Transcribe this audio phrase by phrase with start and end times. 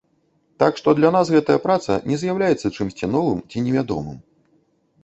[0.61, 4.19] Так што для нас гэтая праца не з'яўляецца чымсьці новым ці невядомым.